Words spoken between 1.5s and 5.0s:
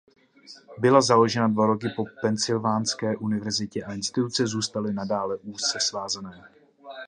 roky po Pensylvánské univerzitě a instituce zůstaly